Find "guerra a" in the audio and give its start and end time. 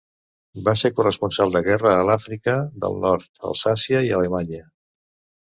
1.67-2.07